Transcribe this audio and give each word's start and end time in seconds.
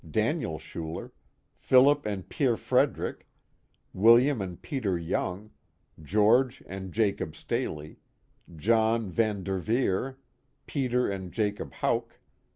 Daniel 0.09 0.57
Schuler, 0.57 1.11
Philip 1.59 2.07
and 2.07 2.27
Peer 2.27 2.57
Frederick, 2.57 3.27
William 3.93 4.41
and 4.41 4.59
Peter 4.59 4.97
Young, 4.97 5.51
George 6.01 6.63
and 6.65 6.91
Jacob 6.91 7.35
Staley, 7.35 7.99
John 8.55 9.11
Van 9.11 9.43
Dcrveer, 9.43 10.15
Peter 10.65 11.07
and 11.07 11.31
Jacob 11.31 11.71
Houck. 11.73 12.17